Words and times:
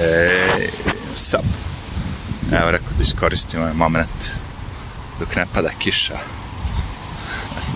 E, 0.00 0.70
sup. 1.14 1.44
Evo 2.52 2.70
rekao 2.70 2.88
da 2.96 3.02
iskoristim 3.02 3.60
ovaj 3.60 3.74
moment 3.74 4.24
dok 5.20 5.36
ne 5.36 5.46
pada 5.54 5.70
kiša. 5.78 6.18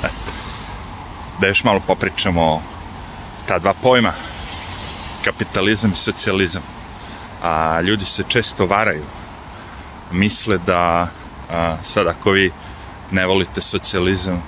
da 1.40 1.46
još 1.46 1.64
malo 1.64 1.80
popričamo 1.86 2.42
o 2.42 2.60
ta 3.46 3.58
dva 3.58 3.74
pojma, 3.74 4.12
kapitalizam 5.24 5.92
i 5.92 5.96
socijalizam. 5.96 6.62
A 7.42 7.80
ljudi 7.80 8.04
se 8.04 8.24
često 8.28 8.66
varaju. 8.66 9.04
Misle 10.12 10.58
da 10.58 11.08
a, 11.50 11.76
sad 11.82 12.06
ako 12.06 12.30
vi 12.30 12.50
ne 13.10 13.26
volite 13.26 13.60
socijalizam, 13.60 14.42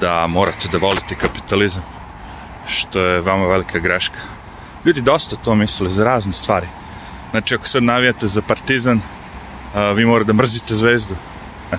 da 0.00 0.26
morate 0.26 0.68
da 0.68 0.78
volite 0.78 1.14
kapitalizam, 1.14 1.82
što 2.66 3.00
je 3.00 3.20
vama 3.20 3.46
velika 3.46 3.78
greška. 3.78 4.18
Ljudi 4.84 5.00
dosta 5.00 5.36
to 5.36 5.54
misle 5.54 5.90
za 5.90 6.04
razne 6.04 6.32
stvari. 6.32 6.66
Znači, 7.32 7.54
ako 7.54 7.66
sad 7.66 7.82
navijate 7.82 8.26
za 8.26 8.42
partizan, 8.42 9.00
vi 9.96 10.04
morate 10.04 10.26
da 10.26 10.32
mrzite 10.32 10.74
zvezdu. 10.74 11.14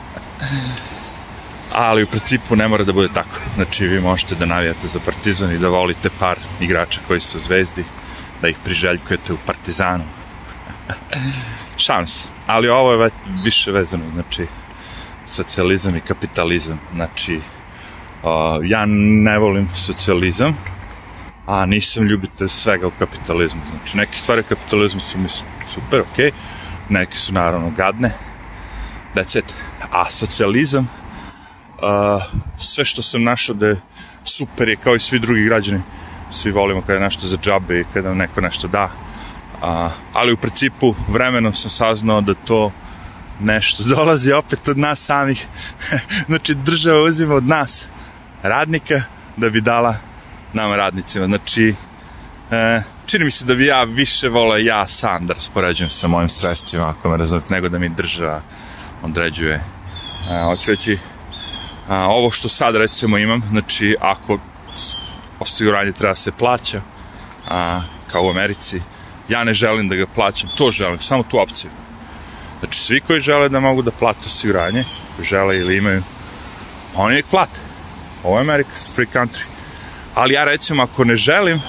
Ali 1.73 2.04
u 2.04 2.08
principu 2.08 2.55
ne 2.55 2.68
mora 2.68 2.84
da 2.84 2.94
bude 2.94 3.08
tako. 3.14 3.40
Znači, 3.55 3.88
vi 3.88 4.02
možete 4.02 4.36
da 4.36 4.46
navijate 4.46 4.88
za 4.88 5.00
partizan 5.00 5.52
i 5.52 5.58
da 5.58 5.70
volite 5.70 6.10
par 6.20 6.38
igrača 6.60 7.02
koji 7.08 7.22
su 7.22 7.38
u 7.38 7.41
zvezdi, 7.41 7.84
da 8.41 8.48
ih 8.50 8.55
priželjkujete 8.63 9.34
u 9.34 9.38
partizanu. 9.46 10.04
Šans. 11.85 12.27
Ali 12.48 12.70
ovo 12.70 12.94
je 12.94 13.10
više 13.44 13.72
vezano, 13.72 14.04
znači, 14.13 14.48
socijalizam 15.26 15.96
i 15.96 16.02
kapitalizam. 16.02 16.80
Znači, 16.94 17.40
ja 18.63 18.85
ne 18.88 19.40
volim 19.40 19.70
socijalizam, 19.76 20.58
a 21.46 21.66
nisam 21.66 22.04
ljubitelj 22.04 22.48
svega 22.48 22.88
u 22.88 22.91
kapitalizmu. 22.99 23.62
Znači, 23.72 23.98
neke 23.98 24.18
stvari 24.18 24.44
kapitalizmu 24.44 25.02
su 25.02 25.18
mi 25.18 25.30
super, 25.67 26.02
okay. 26.02 26.31
neke 26.90 27.17
su 27.17 27.34
naravno 27.34 27.71
gadne, 27.77 28.12
that's 29.15 29.40
it. 29.40 29.54
A 29.91 30.10
socijalizam, 30.10 30.84
uh, 30.85 32.24
sve 32.57 32.85
što 32.85 33.01
sam 33.01 33.24
našao 33.24 33.55
da 33.55 33.68
je 33.68 33.82
super 34.23 34.70
je 34.70 34.76
kao 34.76 34.96
i 34.96 34.99
svi 34.99 35.20
drugi 35.20 35.46
građani, 35.46 35.82
svi 36.32 36.51
volimo 36.51 36.82
kada 36.82 36.93
je 36.93 36.99
nešto 36.99 37.27
za 37.27 37.38
džabe 37.38 37.79
i 37.79 37.85
kada 37.93 38.13
neko 38.13 38.41
nešto 38.41 38.68
da, 38.68 38.84
uh, 38.84 39.91
ali 40.13 40.34
u 40.34 40.38
principu 40.38 40.96
vremenom 41.07 41.54
sam 41.54 41.70
saznao 41.70 42.21
da 42.21 42.34
to 42.34 42.71
nešto 43.40 43.84
dolazi 43.95 44.34
opet 44.34 44.68
od 44.68 44.77
nas 44.77 44.99
samih. 44.99 45.48
znači, 46.29 46.55
država 46.55 47.01
uzima 47.01 47.35
od 47.35 47.48
nas 47.48 47.88
radnika 48.43 49.01
da 49.38 49.49
bi 49.49 49.62
dala 49.62 49.95
nama 50.54 50.76
radnicima. 50.76 51.26
Znači, 51.26 51.76
e, 52.51 52.82
čini 53.05 53.26
mi 53.26 53.32
se 53.32 53.46
da 53.46 53.55
bi 53.55 53.65
ja 53.65 53.84
više 53.84 54.29
volao 54.29 54.57
ja 54.57 54.87
sam 54.87 55.27
da 55.27 55.34
raspoređujem 55.34 55.90
sa 55.90 56.07
mojim 56.07 56.29
sredstvima, 56.29 56.90
ako 56.90 57.10
me 57.10 57.18
razumete, 57.18 57.54
nego 57.54 57.70
da 57.70 57.79
mi 57.79 57.90
država 57.90 58.41
određuje. 59.04 59.55
E, 60.32 60.43
hoću 60.43 60.71
reći, 60.71 60.98
a, 61.87 62.07
ovo 62.07 62.32
što 62.32 62.49
sad 62.49 62.76
recimo 62.76 63.18
imam, 63.18 63.41
znači 63.49 63.95
ako 64.01 64.40
osiguranje 65.40 65.91
treba 65.91 66.16
se 66.16 66.31
plaća, 66.31 66.81
a, 67.50 67.81
kao 68.12 68.23
u 68.23 68.29
Americi, 68.29 68.81
ja 69.29 69.44
ne 69.44 69.53
želim 69.53 69.90
da 69.90 69.95
ga 69.95 70.06
plaćam, 70.16 70.50
to 70.57 70.72
želim, 70.72 71.00
samo 71.00 71.23
tu 71.23 71.40
opciju. 71.40 71.72
Znači, 72.59 72.79
svi 72.79 73.00
koji 73.00 73.22
žele 73.22 73.50
da 73.50 73.59
mogu 73.59 73.81
da 73.81 73.91
plate 73.91 74.19
osiguranje, 74.25 74.84
koji 75.16 75.25
žele 75.25 75.57
ili 75.57 75.78
imaju, 75.78 76.03
oni 76.95 77.16
nek 77.16 77.25
plate. 77.25 77.59
Ovo 78.23 78.38
je 78.38 78.41
Amerika, 78.41 78.69
free 78.95 79.07
country. 79.13 79.44
Ali 80.16 80.34
ja 80.34 80.44
recimo, 80.44 80.84
ako 80.84 81.03
ne 81.03 81.16
želim 81.16 81.62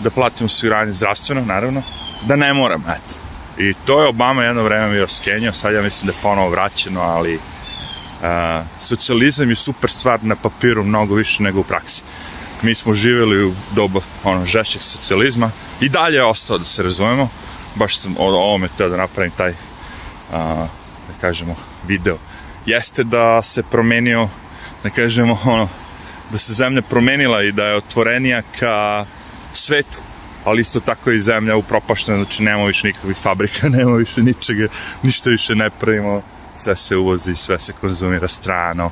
da 0.00 0.10
platim 0.10 0.46
osiguranje 0.46 0.92
zdravstveno, 0.92 1.44
naravno, 1.44 1.82
da 2.26 2.36
ne 2.36 2.54
moram, 2.54 2.80
eto. 2.80 3.14
I 3.58 3.74
to 3.86 4.00
je 4.02 4.08
Obama 4.08 4.44
jedno 4.44 4.62
vreme 4.62 4.92
bio 4.92 5.08
skenio, 5.08 5.52
sad 5.52 5.74
ja 5.74 5.82
mislim 5.82 6.06
da 6.06 6.12
je 6.12 6.22
ponovo 6.22 6.50
vraćeno, 6.50 7.00
ali 7.00 7.34
uh, 7.34 7.40
socijalizam 8.80 9.50
je 9.50 9.56
super 9.56 9.90
stvar 9.90 10.24
na 10.24 10.36
papiru 10.36 10.84
mnogo 10.84 11.14
više 11.14 11.42
nego 11.42 11.60
u 11.60 11.64
praksi. 11.64 12.02
Mi 12.62 12.74
smo 12.74 12.94
živjeli 12.94 13.44
u 13.44 13.54
doba 13.74 14.00
ono, 14.24 14.46
žešćeg 14.46 14.82
socijalizma 14.82 15.50
i 15.80 15.88
dalje 15.88 16.16
je 16.16 16.24
ostao 16.24 16.58
da 16.58 16.64
se 16.64 16.82
razumemo. 16.82 17.28
Baš 17.74 17.98
sam 17.98 18.14
o 18.18 18.24
ovome 18.26 18.68
teo 18.76 18.88
da 18.88 18.96
napravim 18.96 19.32
taj 19.36 19.52
a, 20.32 20.66
da 21.08 21.14
kažemo, 21.20 21.56
video, 21.86 22.16
jeste 22.66 23.04
da 23.04 23.42
se 23.42 23.62
promenio, 23.62 24.28
da 24.82 24.90
kažemo, 24.90 25.38
ono, 25.44 25.68
da 26.30 26.38
se 26.38 26.52
zemlja 26.52 26.82
promenila 26.82 27.42
i 27.42 27.52
da 27.52 27.64
je 27.64 27.76
otvorenija 27.76 28.42
ka 28.58 29.06
svetu, 29.68 29.98
ali 30.44 30.60
isto 30.60 30.80
tako 30.80 31.10
i 31.10 31.20
zemlja 31.20 31.56
upropaštena, 31.56 32.16
znači 32.16 32.42
nema 32.42 32.64
više 32.64 32.86
nikakvih 32.86 33.16
fabrika, 33.16 33.68
nema 33.76 33.96
više 33.96 34.22
ničega, 34.22 34.68
ništa 35.02 35.30
više 35.30 35.54
ne 35.54 35.70
pravimo, 35.70 36.22
sve 36.54 36.76
se 36.76 36.96
uvozi, 36.96 37.36
sve 37.36 37.58
se 37.58 37.72
konzumira 37.80 38.28
strano. 38.28 38.90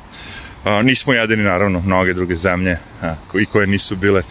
A, 0.63 0.81
nismo 0.81 1.13
jedini, 1.13 1.43
naravno, 1.43 1.81
mnoge 1.81 2.13
druge 2.13 2.35
zemlje 2.35 2.77
a, 3.01 3.15
i 3.41 3.45
koje 3.45 3.67
nisu 3.67 3.95
bile 3.95 4.23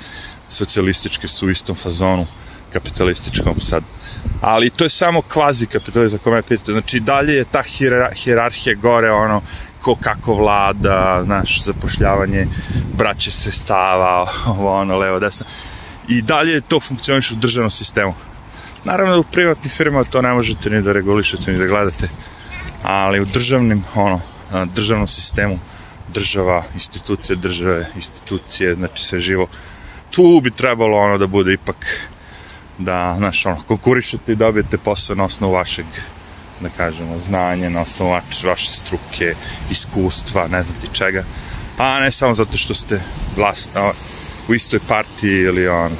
socijalističke 0.48 1.28
su 1.28 1.46
u 1.46 1.50
istom 1.50 1.76
fazonu 1.76 2.26
kapitalističkom 2.72 3.60
sad. 3.60 3.82
Ali 4.40 4.70
to 4.70 4.84
je 4.84 4.90
samo 4.90 5.22
kvazi 5.22 5.66
kapitalizam, 5.66 6.20
ako 6.20 6.30
me 6.30 6.42
pitate. 6.42 6.72
Znači, 6.72 7.00
dalje 7.00 7.32
je 7.32 7.44
ta 7.44 7.62
hierarhija 8.14 8.74
gore, 8.74 9.10
ono, 9.10 9.42
ko 9.80 9.96
kako 10.00 10.34
vlada, 10.34 11.22
znaš, 11.24 11.62
zapošljavanje 11.62 12.46
braće 12.98 13.32
se 13.32 13.50
stava, 13.50 14.26
ovo, 14.52 14.80
ono, 14.80 14.98
levo, 14.98 15.20
desno. 15.20 15.46
I 16.08 16.22
dalje 16.22 16.60
to 16.60 16.80
funkcioniš 16.80 17.30
u 17.30 17.34
državnom 17.34 17.70
sistemu. 17.70 18.14
Naravno 18.84 19.12
da 19.12 19.20
u 19.20 19.24
privatnim 19.32 19.70
firmama 19.70 20.04
to 20.04 20.22
ne 20.22 20.32
možete 20.32 20.70
ni 20.70 20.82
da 20.82 20.92
regulišete, 20.92 21.52
ni 21.52 21.58
da 21.58 21.66
gledate, 21.66 22.08
ali 22.82 23.20
u 23.20 23.24
državnim, 23.24 23.84
ono, 23.94 24.20
državnom 24.74 25.08
sistemu, 25.08 25.58
država, 26.14 26.64
institucije, 26.74 27.36
države, 27.36 27.88
institucije, 27.94 28.74
znači 28.74 29.04
sve 29.04 29.20
živo, 29.20 29.46
tu 30.10 30.40
bi 30.42 30.50
trebalo 30.50 30.96
ono 30.98 31.18
da 31.18 31.26
bude 31.26 31.52
ipak 31.52 31.76
da, 32.78 33.14
znaš, 33.18 33.46
ono, 33.46 33.62
konkurišete 33.68 34.32
i 34.32 34.36
dobijete 34.36 34.78
posao 34.78 35.16
na 35.16 35.24
osnovu 35.24 35.52
vašeg, 35.52 35.86
da 36.60 36.68
kažemo, 36.68 37.18
znanja, 37.18 37.70
na 37.70 37.80
osnovu 37.80 38.10
vaše 38.44 38.70
struke, 38.70 39.34
iskustva, 39.70 40.48
ne 40.48 40.62
znam 40.62 40.80
ti 40.80 40.88
čega, 40.92 41.24
a 41.78 42.00
ne 42.00 42.10
samo 42.10 42.34
zato 42.34 42.56
što 42.56 42.74
ste 42.74 43.00
vlast, 43.36 43.70
no, 43.74 43.92
u 44.48 44.54
istoj 44.54 44.80
partiji 44.88 45.40
ili 45.40 45.68
on, 45.68 45.92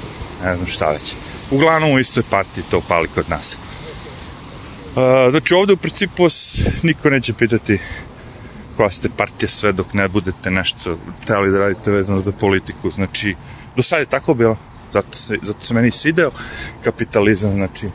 ne 0.45 0.57
znam 0.57 0.69
šta 0.69 0.91
već. 0.91 1.15
Uglavnom 1.51 1.93
u 1.93 1.99
istoj 1.99 2.23
partiji 2.31 2.65
to 2.71 2.81
pali 2.89 3.09
kod 3.09 3.31
nas. 3.31 3.57
Uh, 3.57 5.31
znači 5.31 5.55
ovde 5.55 5.73
u 5.73 5.77
principu 5.77 6.27
niko 6.83 7.11
neće 7.11 7.33
pitati 7.33 7.79
koja 8.77 8.91
ste 8.91 9.09
partija 9.17 9.49
sve 9.49 9.73
dok 9.73 9.95
ne 9.95 10.09
budete 10.09 10.51
nešto 10.51 10.99
teli 11.27 11.51
da 11.51 11.59
radite 11.59 11.91
vezano 11.91 12.21
za 12.21 12.33
politiku. 12.33 12.91
Znači, 12.91 13.35
do 13.77 13.83
sada 13.83 14.01
je 14.01 14.07
tako 14.07 14.35
bilo 14.35 14.57
zato 14.93 15.17
se, 15.17 15.39
zato 15.43 15.67
se 15.67 15.75
meni 15.75 15.91
svideo 15.91 16.31
kapitalizam, 16.85 17.55
znači, 17.55 17.89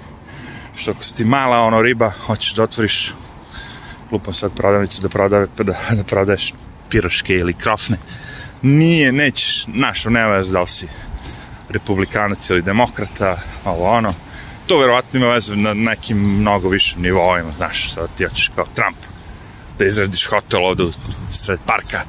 što 0.75 0.91
ako 0.91 1.03
si 1.03 1.16
ti 1.16 1.25
mala 1.25 1.59
ono 1.59 1.81
riba, 1.81 2.12
hoćeš 2.25 2.53
da 2.56 2.64
otvoriš 2.64 3.14
lupom 4.12 4.34
sad 4.34 4.52
prodavnicu 4.56 5.02
da, 5.02 5.09
prodave, 5.09 5.47
da, 5.58 5.75
da 5.91 6.03
prodaješ 6.03 6.53
piroške 6.91 7.35
ili 7.35 7.53
krofne, 7.53 7.97
nije, 8.62 9.12
nećeš, 9.12 9.66
znaš, 9.66 10.06
nema 10.06 10.28
veze 10.28 10.52
da 10.52 10.62
li 10.62 10.68
si 10.68 10.88
republikanac 11.69 12.50
ili 12.50 12.62
demokrata, 12.62 13.38
ovo 13.66 13.90
ono, 13.90 14.13
to 14.68 14.78
verovatno 14.79 15.19
ima 15.19 15.29
veze 15.29 15.56
na 15.56 15.74
nekim 15.74 16.18
mnogo 16.18 16.69
višim 16.69 17.02
nivoima, 17.02 17.52
znaš, 17.57 17.94
sad 17.94 18.09
ti 18.18 18.24
hoćeš 18.24 18.52
kao 18.56 18.66
Trump, 18.75 18.97
da 19.79 19.85
izradiš 19.85 20.25
hotel 20.25 20.66
ovde 20.66 20.84
u 20.84 20.91
sred 21.31 21.59
parka, 21.66 22.02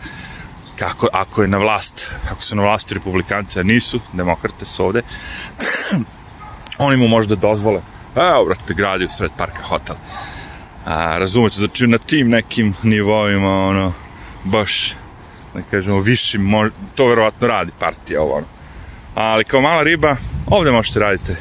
kako, 0.76 1.08
ako 1.12 1.42
je 1.42 1.48
na 1.48 1.58
vlast, 1.58 2.12
ako 2.30 2.42
su 2.42 2.56
na 2.56 2.62
vlasti 2.62 2.94
republikanci, 2.94 3.60
a 3.60 3.62
nisu, 3.62 4.00
demokrate 4.12 4.66
su 4.66 4.84
ovde, 4.84 5.02
oni 6.86 6.96
mu 6.96 7.08
možda 7.08 7.34
dozvole, 7.34 7.80
evo, 8.16 8.44
brate, 8.44 8.74
gradi 8.74 9.04
u 9.04 9.10
sred 9.10 9.30
parka 9.36 9.62
hotel. 9.62 9.96
A, 10.86 11.18
razumete, 11.18 11.56
znači 11.56 11.86
na 11.86 11.98
tim 11.98 12.28
nekim 12.28 12.74
nivoima, 12.82 13.66
ono, 13.66 13.92
baš, 14.44 14.94
da 15.54 15.62
kažemo, 15.70 16.00
višim, 16.00 16.42
mož, 16.42 16.70
to 16.94 17.06
verovatno 17.06 17.48
radi 17.48 17.70
partija, 17.78 18.22
ovo, 18.22 18.34
ono. 18.34 18.46
Ali 19.14 19.44
kao 19.44 19.60
mala 19.60 19.82
riba, 19.82 20.16
ovde 20.46 20.70
možete 20.70 21.00
raditi 21.00 21.32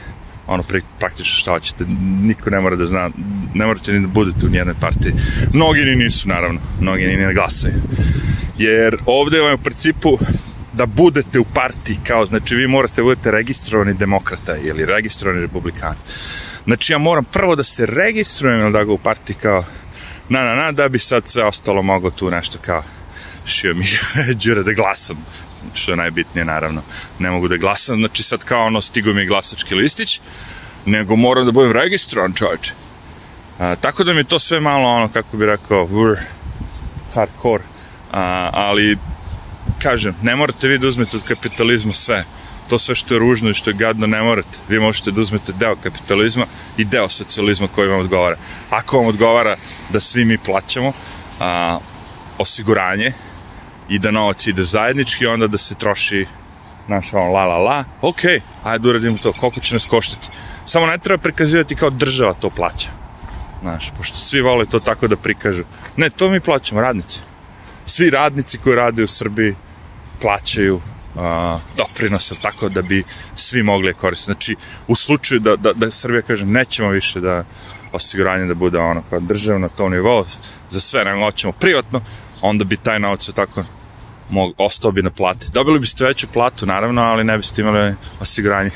ono 0.48 0.64
praktično 1.00 1.40
šta 1.40 1.52
hoćete, 1.52 1.86
niko 2.22 2.50
ne 2.50 2.60
mora 2.60 2.76
da 2.76 2.88
zna, 2.88 3.10
ne 3.54 3.66
morate 3.66 3.94
ni 3.94 4.00
da 4.00 4.08
budete 4.08 4.46
u 4.46 4.50
nijednoj 4.50 4.76
partiji. 4.80 5.14
Mnogi 5.54 5.86
ni 5.86 5.96
nisu, 5.96 6.30
naravno, 6.30 6.60
mnogi 6.80 7.08
ni 7.08 7.16
ne 7.16 7.34
glasaju 7.34 7.74
jer 8.62 8.98
ovde 9.06 9.38
je 9.38 9.54
u 9.54 9.58
principu 9.58 10.18
da 10.74 10.86
budete 10.86 11.40
u 11.40 11.46
partiji 11.46 11.98
kao, 12.08 12.26
znači 12.26 12.56
vi 12.56 12.68
morate 12.68 13.02
da 13.02 13.04
budete 13.04 13.32
registrovani 13.32 13.94
demokrata 13.94 14.58
ili 14.58 14.86
registrovani 14.86 15.42
republikanac. 15.42 15.98
Znači 16.66 16.94
ja 16.94 16.98
moram 16.98 17.24
prvo 17.24 17.56
da 17.56 17.64
se 17.64 17.86
registrujem 17.86 18.72
da 18.72 18.84
ga 18.84 18.92
u 18.92 18.98
partiji 18.98 19.36
kao 19.36 19.64
na 20.30 20.42
na 20.42 20.56
na 20.56 20.72
da 20.72 20.90
bi 20.90 21.00
sad 21.00 21.28
sve 21.28 21.44
ostalo 21.44 21.82
mogo 21.82 22.10
tu 22.10 22.32
nešto 22.32 22.58
kao 22.66 22.84
šio 23.46 23.74
mi 23.74 23.86
đure 24.44 24.64
da 24.64 24.74
glasam 24.74 25.26
što 25.74 25.92
je 25.92 25.98
najbitnije 25.98 26.46
naravno 26.46 26.82
ne 27.20 27.32
mogu 27.32 27.48
da 27.48 27.58
glasam 27.58 28.00
znači 28.00 28.24
sad 28.24 28.44
kao 28.44 28.66
ono 28.66 28.82
stigo 28.82 29.14
mi 29.14 29.26
glasački 29.26 29.76
listić 29.76 30.22
nego 30.86 31.16
moram 31.16 31.46
da 31.46 31.52
budem 31.52 31.72
registrovan 31.72 32.34
čovječe. 32.34 32.74
A, 33.60 33.76
tako 33.76 34.04
da 34.04 34.14
mi 34.14 34.20
je 34.20 34.24
to 34.24 34.40
sve 34.40 34.60
malo 34.60 34.90
ono, 34.90 35.10
kako 35.10 35.38
bi 35.38 35.46
rekao, 35.46 35.86
vrr, 35.86 36.18
hardcore, 37.14 37.64
a, 38.12 38.50
ali 38.54 38.98
kažem, 39.82 40.16
ne 40.22 40.36
morate 40.36 40.68
vi 40.68 40.78
da 40.78 40.88
uzmete 40.88 41.18
od 41.18 41.24
kapitalizma 41.24 41.94
sve. 41.94 42.24
To 42.72 42.80
sve 42.80 42.96
što 42.96 43.14
je 43.14 43.20
ružno 43.20 43.50
i 43.50 43.54
što 43.54 43.70
je 43.70 43.74
gadno 43.74 44.08
ne 44.08 44.22
morate. 44.22 44.58
Vi 44.70 44.80
možete 44.80 45.12
da 45.12 45.22
uzmete 45.22 45.54
deo 45.60 45.76
kapitalizma 45.76 46.46
i 46.78 46.86
deo 46.86 47.10
socijalizma 47.10 47.68
koji 47.68 47.90
vam 47.90 48.00
odgovara. 48.00 48.36
Ako 48.70 48.98
vam 48.98 49.08
odgovara 49.08 49.56
da 49.90 50.00
svi 50.00 50.26
mi 50.26 50.38
plaćamo 50.38 50.94
a, 51.40 51.80
osiguranje 52.38 53.12
i 53.90 54.00
da 54.00 54.12
novac 54.12 54.48
ide 54.48 54.64
zajednički, 54.64 55.28
onda 55.28 55.48
da 55.48 55.58
se 55.58 55.76
troši 55.76 56.26
naš 56.88 57.14
on 57.14 57.32
la 57.32 57.44
la 57.46 57.58
la, 57.58 57.84
ok, 58.02 58.24
ajde 58.64 58.90
uradimo 58.90 59.18
to, 59.18 59.34
koliko 59.34 59.60
će 59.60 59.76
nas 59.76 59.86
koštati. 59.86 60.28
Samo 60.66 60.86
ne 60.86 60.98
treba 60.98 61.18
prikazivati 61.18 61.76
kao 61.76 61.90
država 61.90 62.34
to 62.34 62.50
plaća. 62.50 62.90
Znaš, 63.62 63.92
pošto 63.98 64.18
svi 64.18 64.42
vole 64.42 64.66
to 64.66 64.80
tako 64.80 65.08
da 65.08 65.18
prikažu. 65.18 65.64
Ne, 65.98 66.10
to 66.10 66.30
mi 66.30 66.40
plaćamo, 66.40 66.82
radnici. 66.82 67.20
Svi 67.86 68.10
radnici 68.10 68.58
koji 68.58 68.76
rade 68.76 69.04
u 69.04 69.08
Srbiji 69.08 69.56
plaćaju 70.22 70.82
uh, 71.16 71.22
doprinose, 71.78 72.36
tako 72.36 72.70
da 72.70 72.82
bi 72.82 73.04
svi 73.36 73.64
mogli 73.64 73.94
koristiti. 73.94 74.32
Znači, 74.32 74.56
u 74.88 74.96
slučaju 74.96 75.40
da, 75.40 75.56
da, 75.56 75.74
da 75.74 75.92
Srbija 75.92 76.22
kaže 76.22 76.46
nećemo 76.46 76.90
više 76.90 77.20
da 77.20 77.44
osiguranje 77.92 78.46
da 78.46 78.54
bude 78.54 78.80
ono 78.80 79.04
kao 79.10 79.20
država 79.20 79.60
na 79.60 79.68
tom 79.68 79.92
nivou, 79.92 80.26
za 80.70 80.80
sve 80.82 81.06
nego 81.06 81.26
hoćemo 81.26 81.54
privatno, 81.54 82.02
onda 82.42 82.66
bi 82.66 82.78
taj 82.78 83.00
novac 83.00 83.30
tako 83.36 83.64
mog, 84.32 84.54
ostao 84.58 84.92
bi 84.92 85.02
na 85.02 85.10
plati. 85.10 85.48
Dobili 85.54 85.80
biste 85.80 86.06
veću 86.06 86.28
platu, 86.28 86.66
naravno, 86.66 87.02
ali 87.02 87.24
ne 87.24 87.38
biste 87.38 87.62
imali 87.62 87.94
osiguranje. 88.20 88.70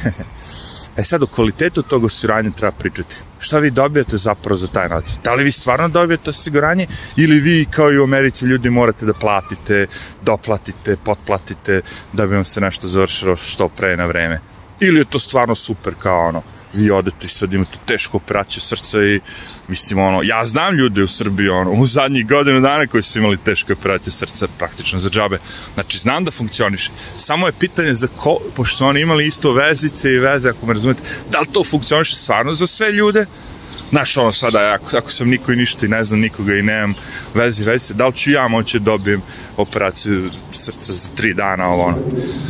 e 0.98 1.04
sad, 1.04 1.24
o 1.24 1.28
kvalitetu 1.28 1.82
tog 1.82 2.04
osiguranja 2.04 2.52
treba 2.52 2.72
pričati. 2.72 3.16
Šta 3.40 3.60
vi 3.60 3.72
dobijate 3.72 4.18
zapravo 4.18 4.58
za 4.58 4.68
taj 4.68 4.90
novac? 4.90 5.06
Da 5.24 5.34
li 5.34 5.44
vi 5.44 5.52
stvarno 5.52 5.88
dobijate 5.88 6.30
osiguranje 6.30 6.88
ili 7.18 7.40
vi, 7.40 7.66
kao 7.72 7.92
i 7.92 8.00
u 8.00 8.04
Americi, 8.04 8.46
ljudi 8.46 8.70
morate 8.70 9.06
da 9.06 9.14
platite, 9.14 9.88
doplatite, 10.22 10.98
potplatite, 11.04 11.82
da 12.14 12.28
bi 12.28 12.36
vam 12.36 12.46
se 12.46 12.62
nešto 12.62 12.88
završilo 12.88 13.36
što 13.36 13.70
pre 13.70 13.98
na 13.98 14.06
vreme? 14.06 14.40
Ili 14.80 15.00
je 15.00 15.06
to 15.06 15.20
stvarno 15.20 15.56
super 15.56 15.94
kao 16.00 16.28
ono, 16.28 16.42
vi 16.76 16.92
odete 16.92 17.26
i 17.26 17.30
sad 17.30 17.54
imate 17.54 17.78
tešku 17.86 18.18
operaciju 18.18 18.62
srca 18.62 19.04
i 19.04 19.20
mislim 19.68 20.00
ono, 20.00 20.22
ja 20.24 20.46
znam 20.46 20.76
ljude 20.76 21.04
u 21.04 21.08
Srbiji 21.08 21.50
ono, 21.50 21.72
u 21.72 21.86
zadnjih 21.86 22.28
godinu 22.28 22.62
dana 22.62 22.88
koji 22.88 23.04
su 23.04 23.20
imali 23.20 23.38
teške 23.38 23.74
operacije 23.74 24.14
srca 24.14 24.48
praktično 24.58 25.00
za 25.00 25.10
džabe. 25.10 25.38
Znači 25.74 25.98
znam 25.98 26.26
da 26.26 26.32
funkcioniše. 26.32 26.92
Samo 27.18 27.46
je 27.46 27.54
pitanje 27.60 27.94
za 27.94 28.08
ko, 28.08 28.38
pošto 28.56 28.78
su 28.78 28.86
oni 28.86 29.02
imali 29.02 29.28
isto 29.28 29.54
vezice 29.54 30.12
i 30.12 30.20
veze, 30.20 30.50
ako 30.50 30.66
me 30.66 30.74
razumete, 30.74 31.02
da 31.32 31.40
li 31.40 31.48
to 31.52 31.64
funkcioniše 31.64 32.16
stvarno 32.16 32.54
za 32.54 32.68
sve 32.68 32.92
ljude 32.92 33.26
Znaš, 33.90 34.18
ono 34.18 34.32
sada, 34.32 34.74
ako, 34.74 34.98
ako 34.98 35.12
sam 35.12 35.30
niko 35.30 35.54
i 35.54 35.56
ništa 35.56 35.86
i 35.86 35.90
ne 35.90 36.04
znam 36.04 36.20
nikoga 36.20 36.56
i 36.56 36.64
nemam 36.64 36.94
vezi, 37.34 37.64
vezi, 37.64 37.94
da 37.94 38.08
li 38.08 38.14
ću 38.14 38.32
ja 38.32 38.48
moći 38.48 38.80
da 38.80 38.86
dobijem 38.86 39.22
operaciju 39.58 40.30
srca 40.52 40.94
za 40.94 41.10
tri 41.16 41.34
dana, 41.34 41.68
ovo 41.68 41.84
ono. 41.84 41.98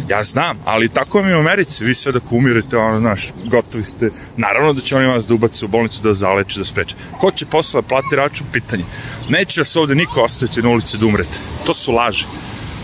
Ja 0.09 0.23
znam, 0.23 0.57
ali 0.65 0.89
tako 0.89 1.23
mi 1.23 1.33
u 1.33 1.39
Americi, 1.39 1.83
vi 1.83 1.95
sad 1.95 2.15
ako 2.15 2.35
umirete, 2.35 2.77
ono, 2.77 2.99
znaš, 2.99 3.31
gotovi 3.45 3.83
ste, 3.83 4.09
naravno 4.37 4.73
da 4.73 4.81
će 4.81 4.95
oni 4.95 5.07
vas 5.07 5.27
da 5.27 5.33
ubaci 5.33 5.65
u 5.65 5.67
bolnicu 5.67 6.01
da 6.03 6.13
zaleče, 6.13 6.59
da 6.59 6.65
spreče. 6.65 6.95
Ko 7.19 7.31
će 7.31 7.45
posle 7.45 7.81
da 7.81 7.87
plati 7.87 8.15
račun, 8.15 8.47
pitanje. 8.51 8.83
Neće 9.29 9.61
vas 9.61 9.75
ovde 9.75 9.95
niko 9.95 10.21
ostaviti 10.21 10.61
na 10.61 10.69
ulici 10.69 10.97
da 10.97 11.05
umrete. 11.05 11.37
To 11.65 11.73
su 11.73 11.91
laži. 11.91 12.25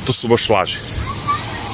To 0.06 0.14
su 0.14 0.28
baš 0.28 0.50
laži. 0.50 0.78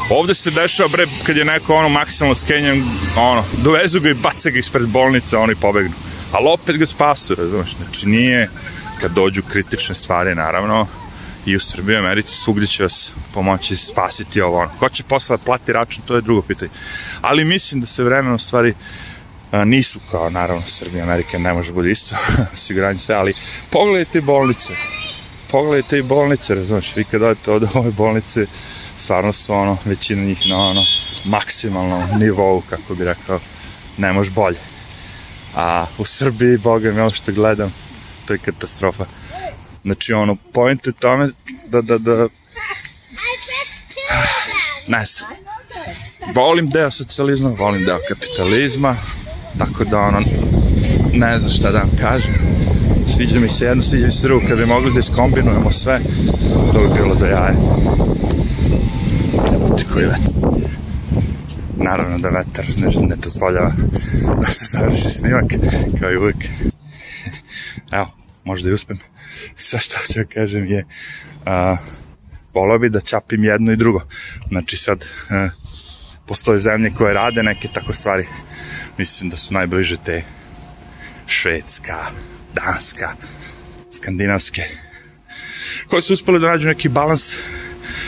Ovde 0.09 0.33
se 0.33 0.51
dešava, 0.51 0.89
bre, 0.89 1.05
kad 1.25 1.37
je 1.37 1.45
neko 1.45 1.75
ono 1.75 1.89
maksimalno 1.89 2.35
skenjan, 2.35 2.83
ono, 3.17 3.43
dovezu 3.63 3.99
ga 3.99 4.09
i 4.09 4.13
baca 4.13 4.49
ga 4.49 4.59
ispred 4.59 4.87
bolnice, 4.87 5.37
oni 5.37 5.55
pobegnu 5.55 5.93
ali 6.31 6.47
opet 6.49 6.77
ga 6.77 6.85
spasu, 6.85 7.35
razumeš, 7.35 7.75
znači 7.83 8.07
nije, 8.07 8.49
kad 9.01 9.11
dođu 9.11 9.41
kritične 9.51 9.95
stvari, 9.95 10.35
naravno, 10.35 10.87
i 11.47 11.55
u 11.55 11.59
Srbiji 11.59 11.93
i 11.93 11.97
Americi 11.97 12.35
svugdje 12.35 12.67
će 12.67 12.83
vas 12.83 13.13
pomoći 13.33 13.75
spasiti 13.75 14.41
ovo 14.41 14.57
ono. 14.57 14.71
Ko 14.79 14.89
će 14.89 15.03
posle 15.03 15.37
da 15.37 15.43
plati 15.43 15.73
račun, 15.73 16.03
to 16.07 16.15
je 16.15 16.21
drugo 16.21 16.41
pitanje. 16.41 16.71
Ali 17.21 17.45
mislim 17.45 17.81
da 17.81 17.87
se 17.87 18.03
vremenom 18.03 18.39
stvari 18.39 18.73
nisu 19.65 19.99
kao, 20.11 20.29
naravno, 20.29 20.63
Srbija 20.67 21.03
Amerika 21.03 21.37
ne 21.37 21.53
može 21.53 21.73
bude 21.73 21.91
isto, 21.91 22.15
osiguranje 22.53 22.99
sve, 22.99 23.15
ali 23.15 23.33
pogledajte 23.71 24.21
bolnice, 24.21 24.73
pogledajte 25.51 25.97
i 25.97 26.01
bolnice, 26.01 26.55
razumeš, 26.55 26.95
vi 26.95 27.03
kad 27.03 27.21
odete 27.21 27.51
od 27.51 27.69
ove 27.73 27.91
bolnice, 27.91 28.45
stvarno 28.95 29.33
su 29.33 29.53
ono, 29.53 29.77
većina 29.85 30.23
njih 30.23 30.47
na 30.49 30.57
ono, 30.57 30.85
maksimalnom 31.25 32.19
nivou, 32.19 32.61
kako 32.69 32.95
bi 32.95 33.03
rekao, 33.03 33.39
ne 33.97 34.13
može 34.13 34.31
bolje. 34.31 34.57
A 35.55 35.85
u 35.97 36.05
Srbiji, 36.05 36.57
boga 36.57 36.91
mi, 36.91 36.99
ono 36.99 37.11
što 37.11 37.31
gledam, 37.31 37.73
to 38.25 38.33
je 38.33 38.39
katastrofa. 38.39 39.05
Znači, 39.87 40.13
ono, 40.13 40.35
point 40.53 40.87
je 40.87 40.93
tome 40.93 41.29
da, 41.67 41.81
da, 41.81 41.97
da... 41.97 42.27
Ne 44.87 45.05
znam. 45.05 45.29
Volim 46.35 46.67
deo 46.67 46.91
socijalizma, 46.91 47.49
volim 47.49 47.85
deo 47.85 47.99
kapitalizma, 48.09 48.95
tako 49.57 49.83
da, 49.83 49.99
ono, 49.99 50.19
ne 51.13 51.39
znam 51.39 51.53
šta 51.53 51.71
da 51.71 51.77
vam 51.77 51.91
kažem. 52.01 52.33
Sviđa 53.15 53.39
mi 53.39 53.49
se 53.49 53.65
jedno, 53.65 53.83
sviđa 53.83 54.05
mi 54.05 54.11
se 54.11 54.27
drugo. 54.27 54.47
Kad 54.47 54.57
bi 54.57 54.65
mogli 54.65 54.93
da 54.93 54.99
iskombinujemo 54.99 55.71
sve, 55.71 55.99
to 56.73 56.79
bi 56.79 56.93
bilo 56.93 57.15
do 57.15 57.25
jaja. 57.25 57.55
Evo 59.53 59.75
ti 59.77 59.85
koji 59.93 60.05
naravno 61.77 62.17
da 62.17 62.29
vetar 62.29 62.65
ne, 62.77 63.07
ne 63.07 63.15
dozvoljava 63.15 63.71
da 64.41 64.47
se 64.47 64.77
završi 64.77 65.09
snimak, 65.09 65.45
kao 65.99 66.11
i 66.11 66.17
uvijek. 66.17 66.45
Evo, 67.91 68.07
možda 68.43 68.69
i 68.69 68.73
uspem. 68.73 68.99
Sve 69.55 69.79
što 69.79 70.13
ću 70.13 70.19
kažem 70.33 70.65
je, 70.65 70.85
a, 71.45 71.77
volao 72.53 72.79
bi 72.79 72.89
da 72.89 72.99
čapim 72.99 73.43
jedno 73.43 73.71
i 73.71 73.75
drugo. 73.75 74.01
Znači 74.49 74.77
sad, 74.77 75.05
a, 75.29 75.49
postoje 76.25 76.59
zemlje 76.59 76.93
koje 76.97 77.13
rade 77.13 77.43
neke 77.43 77.67
tako 77.67 77.93
stvari. 77.93 78.27
Mislim 78.97 79.29
da 79.29 79.37
su 79.37 79.53
najbliže 79.53 79.97
te 80.05 80.23
Švedska, 81.27 81.97
Danska, 82.53 83.09
Skandinavske, 83.91 84.63
koje 85.87 86.01
su 86.01 86.13
uspeli 86.13 86.39
da 86.39 86.47
nađu 86.47 86.67
neki 86.67 86.89
balans. 86.89 87.39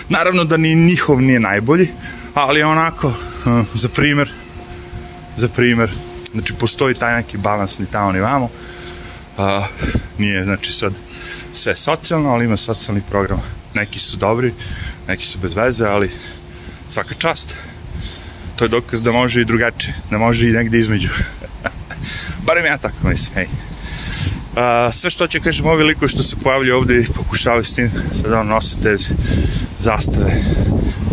Naravno 0.10 0.44
da 0.44 0.58
ni 0.58 0.76
njihov 0.76 1.22
nije 1.22 1.40
najbolji, 1.40 1.88
ali 2.34 2.64
onako, 2.64 3.14
za 3.74 3.90
primer, 3.90 4.32
za 5.38 5.48
primer, 5.48 5.90
znači 6.32 6.54
postoji 6.54 6.96
taj 6.96 7.16
neki 7.16 7.38
balans 7.38 7.80
ni 7.80 7.86
tamo 7.86 8.12
ni 8.12 8.20
vamo, 8.20 8.50
a, 9.38 9.66
nije 10.18 10.44
znači 10.44 10.74
sad 10.74 10.94
sve 11.54 11.76
socijalno, 11.76 12.30
ali 12.30 12.46
ima 12.46 12.58
socijalni 12.58 13.02
program. 13.10 13.42
Neki 13.74 14.00
su 14.00 14.18
dobri, 14.18 14.54
neki 15.08 15.26
su 15.26 15.38
bez 15.38 15.54
veze, 15.54 15.86
ali 15.86 16.12
svaka 16.90 17.16
čast. 17.16 17.56
To 18.56 18.66
je 18.66 18.70
dokaz 18.70 19.02
da 19.02 19.12
može 19.12 19.42
i 19.42 19.46
drugačije, 19.46 19.94
da 20.12 20.18
može 20.18 20.50
i 20.50 20.54
negde 20.54 20.80
između. 20.80 21.10
Barem 22.46 22.66
ja 22.66 22.78
tako 22.78 23.08
mislim, 23.08 23.36
hej. 23.36 23.48
A, 24.56 24.92
sve 24.92 25.10
što 25.10 25.28
će 25.28 25.40
kažem, 25.40 25.68
ovi 25.68 25.84
likovi 25.84 26.10
što 26.10 26.24
se 26.24 26.36
pojavljaju 26.36 26.78
ovde 26.78 27.02
i 27.02 27.06
pokušavaju 27.06 27.64
s 27.64 27.74
tim, 27.74 27.92
sad 28.12 28.34
on 28.34 28.48
nose 28.48 28.78
te 28.84 28.98
zastave 29.80 30.32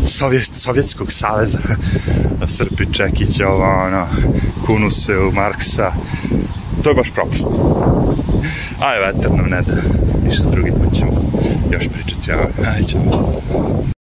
Sovjet, 0.06 0.50
Sovjetskog 0.54 1.12
saveza 1.12 1.58
Srpi 2.56 2.92
Čekić, 2.92 3.40
ovo, 3.40 3.84
ono, 3.86 4.08
Kunuse 4.66 5.18
u 5.18 5.32
Marksa 5.32 5.92
to 6.82 6.90
je 6.90 6.94
baš 6.94 7.10
propust 7.10 7.48
aj 8.80 8.98
vetar 8.98 9.30
nam 9.30 9.46
ne 9.50 9.62
da 9.62 10.05
ništa 10.26 10.50
drugi 10.50 10.70
put 10.70 10.98
ćemo 10.98 11.12
još 11.72 11.88
pričati, 11.88 12.30
aj 12.76 12.82
ćemo 12.86 13.32